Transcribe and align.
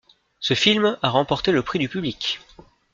Ce 0.39 0.55
film 0.55 0.97
a 1.03 1.09
remporté 1.11 1.51
le 1.51 1.61
Prix 1.61 1.77
du 1.77 1.87
public. 1.87 2.39